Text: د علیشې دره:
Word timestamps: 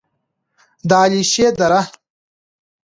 د 0.89 0.91
علیشې 1.01 1.47
دره: 1.59 1.81